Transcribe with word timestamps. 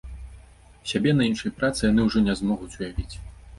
Сябе 0.91 1.13
на 1.17 1.27
іншай 1.33 1.55
працы 1.61 1.81
яны 1.91 2.01
ўжо 2.09 2.25
не 2.31 2.39
змогуць 2.43 2.73
уявіць. 2.77 3.15